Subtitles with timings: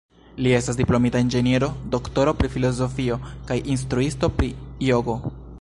[0.45, 4.53] Li estas diplomita inĝeniero, doktoro pri filozofio kaj instruisto pri
[4.91, 5.21] jogo.